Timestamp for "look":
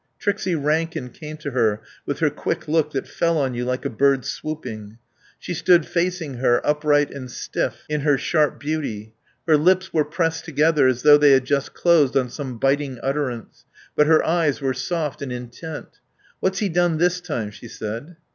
2.67-2.91